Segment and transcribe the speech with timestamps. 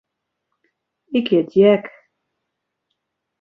[1.17, 1.85] Ik hjit Jack.